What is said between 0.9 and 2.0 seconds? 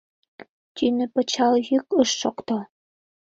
пычал йӱк